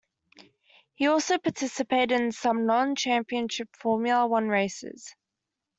He 0.95 1.05
also 1.05 1.37
participated 1.37 2.11
in 2.19 2.31
some 2.31 2.65
non-Championship 2.65 3.75
Formula 3.75 4.25
One 4.25 4.47
races. 4.47 5.13